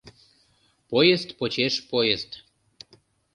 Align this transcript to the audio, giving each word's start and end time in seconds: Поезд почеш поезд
Поезд 0.91 1.29
почеш 1.39 1.75
поезд 1.89 2.29